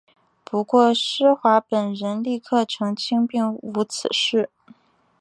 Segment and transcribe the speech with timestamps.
[0.43, 4.49] 不过施华本人立刻澄清并无此事。